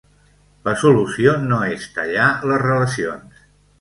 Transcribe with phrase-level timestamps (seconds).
[0.69, 3.45] La solució no és tallar les relacions.